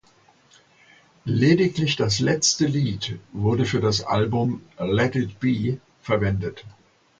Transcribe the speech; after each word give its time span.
Lediglich 1.25 1.95
das 1.95 2.17
letzte 2.19 2.65
Lied 2.65 3.19
wurde 3.33 3.65
für 3.65 3.81
das 3.81 4.01
Album 4.01 4.61
"Let 4.79 5.15
It 5.15 5.39
Be" 5.39 5.77
verwendet. 6.01 6.65